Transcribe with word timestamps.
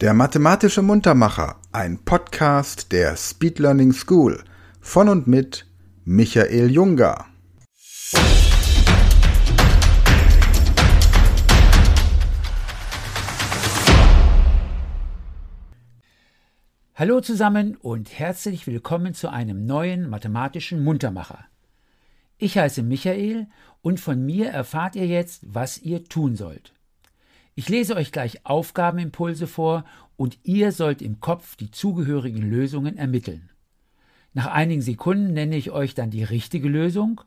Der 0.00 0.12
mathematische 0.12 0.82
Muntermacher, 0.82 1.54
ein 1.70 1.98
Podcast 2.04 2.90
der 2.90 3.16
Speed 3.16 3.60
Learning 3.60 3.92
School 3.92 4.42
von 4.80 5.08
und 5.08 5.28
mit 5.28 5.66
Michael 6.04 6.68
Junger. 6.68 7.26
Hallo 16.96 17.20
zusammen 17.20 17.76
und 17.76 18.18
herzlich 18.18 18.66
willkommen 18.66 19.14
zu 19.14 19.28
einem 19.28 19.64
neuen 19.64 20.10
mathematischen 20.10 20.82
Muntermacher. 20.82 21.44
Ich 22.36 22.58
heiße 22.58 22.82
Michael 22.82 23.46
und 23.80 24.00
von 24.00 24.26
mir 24.26 24.48
erfahrt 24.48 24.96
ihr 24.96 25.06
jetzt, 25.06 25.44
was 25.46 25.78
ihr 25.78 26.02
tun 26.02 26.34
sollt. 26.34 26.73
Ich 27.54 27.68
lese 27.68 27.94
euch 27.94 28.10
gleich 28.10 28.44
Aufgabenimpulse 28.44 29.46
vor 29.46 29.84
und 30.16 30.38
ihr 30.42 30.72
sollt 30.72 31.02
im 31.02 31.20
Kopf 31.20 31.56
die 31.56 31.70
zugehörigen 31.70 32.42
Lösungen 32.42 32.96
ermitteln. 32.96 33.50
Nach 34.32 34.46
einigen 34.46 34.82
Sekunden 34.82 35.32
nenne 35.32 35.56
ich 35.56 35.70
euch 35.70 35.94
dann 35.94 36.10
die 36.10 36.24
richtige 36.24 36.68
Lösung 36.68 37.20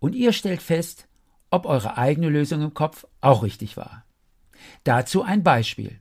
und 0.00 0.14
ihr 0.14 0.32
stellt 0.32 0.62
fest, 0.62 1.06
ob 1.50 1.66
eure 1.66 1.96
eigene 1.96 2.28
Lösung 2.28 2.62
im 2.62 2.74
Kopf 2.74 3.06
auch 3.20 3.42
richtig 3.44 3.76
war. 3.76 4.04
Dazu 4.84 5.22
ein 5.22 5.42
Beispiel. 5.42 6.00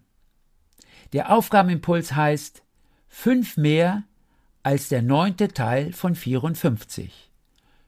Der 1.13 1.32
Aufgabenimpuls 1.32 2.16
heißt 2.16 2.63
5 3.08 3.58
mehr 3.58 4.04
als 4.63 4.90
der 4.90 5.02
neunte 5.02 5.49
Teil 5.49 5.94
von 5.94 6.16
54. 6.16 7.32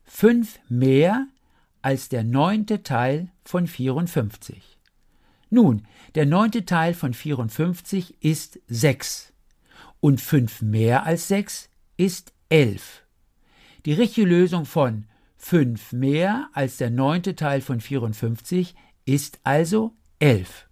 5 0.05 0.59
mehr 0.69 1.27
als 1.81 2.09
der 2.09 2.23
neunte 2.23 2.83
Teil 2.83 3.29
von 3.43 3.67
54. 3.67 4.77
Nun, 5.53 5.85
der 6.15 6.25
neunte 6.25 6.65
Teil 6.65 6.93
von 6.93 7.13
54 7.13 8.23
ist 8.23 8.59
6 8.69 9.33
und 9.99 10.21
5 10.21 10.61
mehr 10.61 11.05
als 11.05 11.27
6 11.27 11.69
ist 11.97 12.33
11. 12.47 13.03
Die 13.85 13.91
richtige 13.91 14.25
Lösung 14.25 14.65
von 14.65 15.07
5 15.37 15.91
mehr 15.91 16.49
als 16.53 16.77
der 16.77 16.89
neunte 16.89 17.35
Teil 17.35 17.59
von 17.59 17.81
54 17.81 18.75
ist 19.03 19.41
also 19.43 19.93
11. 20.19 20.67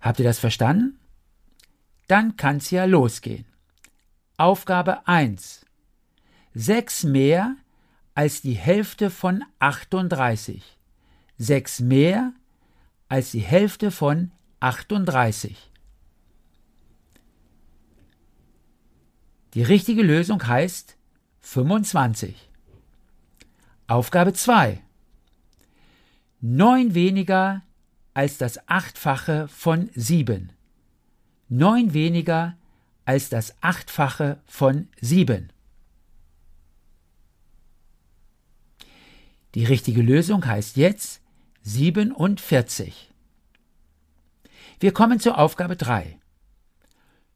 Habt 0.00 0.18
ihr 0.18 0.24
das 0.24 0.40
verstanden? 0.40 0.98
Dann 2.08 2.36
kann's 2.36 2.72
ja 2.72 2.84
losgehen. 2.84 3.46
Aufgabe 4.38 5.06
1. 5.06 5.64
6 6.54 7.04
mehr 7.04 7.54
als 8.14 8.42
die 8.42 8.54
Hälfte 8.54 9.08
von 9.08 9.44
38. 9.60 10.64
6 11.38 11.80
mehr 11.80 12.32
als 12.32 12.45
die 13.08 13.40
Hälfte 13.40 13.90
von 13.90 14.32
38. 14.60 15.70
Die 19.54 19.62
richtige 19.62 20.02
Lösung 20.02 20.46
heißt 20.46 20.96
25. 21.40 22.50
Aufgabe 23.86 24.32
2. 24.32 24.82
9 26.40 26.94
weniger 26.94 27.62
als 28.12 28.38
das 28.38 28.68
Achtfache 28.68 29.48
von 29.48 29.88
7. 29.94 30.52
9 31.48 31.94
weniger 31.94 32.56
als 33.04 33.28
das 33.28 33.54
Achtfache 33.62 34.40
von 34.46 34.88
7. 35.00 35.52
Die 39.54 39.64
richtige 39.64 40.02
Lösung 40.02 40.44
heißt 40.44 40.76
jetzt 40.76 41.22
47. 41.66 43.10
Wir 44.78 44.92
kommen 44.92 45.18
zur 45.18 45.36
Aufgabe 45.36 45.74
3. 45.74 46.16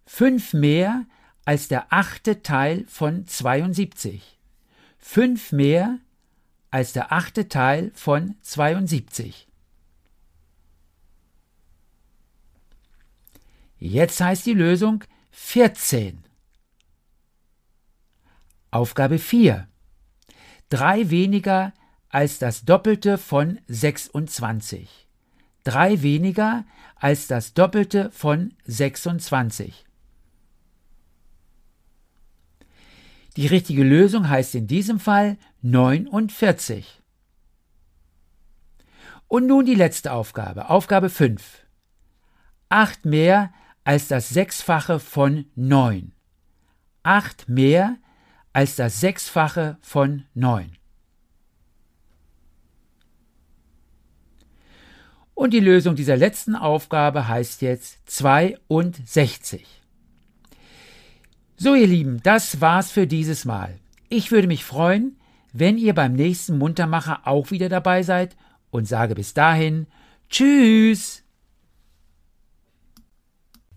5 0.06 0.52
mehr 0.52 1.04
als 1.44 1.66
der 1.66 1.92
achte 1.92 2.40
Teil 2.40 2.84
von 2.86 3.26
72. 3.26 4.38
5 4.98 5.50
mehr 5.50 5.98
als 6.70 6.92
der 6.92 7.10
achte 7.10 7.48
Teil 7.48 7.90
von 7.96 8.36
72. 8.42 9.48
Jetzt 13.78 14.20
heißt 14.20 14.46
die 14.46 14.54
Lösung 14.54 15.02
14. 15.32 16.22
Aufgabe 18.70 19.18
4. 19.18 19.66
3 20.68 21.10
weniger 21.10 21.72
als 22.10 22.38
das 22.38 22.64
Doppelte 22.64 23.18
von 23.18 23.60
26. 23.68 24.88
Drei 25.64 26.02
weniger 26.02 26.64
als 26.96 27.28
das 27.28 27.54
Doppelte 27.54 28.10
von 28.10 28.54
26. 28.66 29.86
Die 33.36 33.46
richtige 33.46 33.84
Lösung 33.84 34.28
heißt 34.28 34.54
in 34.56 34.66
diesem 34.66 34.98
Fall 34.98 35.38
49. 35.62 37.00
Und 39.28 39.46
nun 39.46 39.64
die 39.64 39.76
letzte 39.76 40.12
Aufgabe, 40.12 40.68
Aufgabe 40.68 41.08
5. 41.08 41.64
8 42.68 43.04
mehr 43.04 43.52
als 43.84 44.08
das 44.08 44.28
Sechsfache 44.28 44.98
von 44.98 45.46
9. 45.54 46.12
8 47.04 47.48
mehr 47.48 47.96
als 48.52 48.74
das 48.76 49.00
Sechsfache 49.00 49.78
von 49.80 50.24
9. 50.34 50.79
Und 55.40 55.54
die 55.54 55.60
Lösung 55.60 55.96
dieser 55.96 56.18
letzten 56.18 56.54
Aufgabe 56.54 57.26
heißt 57.26 57.62
jetzt 57.62 57.98
62. 58.10 59.64
So 61.56 61.74
ihr 61.74 61.86
Lieben, 61.86 62.20
das 62.22 62.60
war's 62.60 62.90
für 62.90 63.06
dieses 63.06 63.46
Mal. 63.46 63.78
Ich 64.10 64.32
würde 64.32 64.48
mich 64.48 64.64
freuen, 64.64 65.16
wenn 65.54 65.78
ihr 65.78 65.94
beim 65.94 66.12
nächsten 66.12 66.58
Muntermacher 66.58 67.26
auch 67.26 67.50
wieder 67.52 67.70
dabei 67.70 68.02
seid 68.02 68.36
und 68.70 68.86
sage 68.86 69.14
bis 69.14 69.32
dahin 69.32 69.86
Tschüss! 70.28 71.24